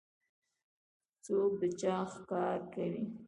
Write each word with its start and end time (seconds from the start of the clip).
څوک 1.25 1.51
د 1.59 1.63
چا 1.79 1.95
ښکار 2.11 2.59
کوي؟ 2.73 3.03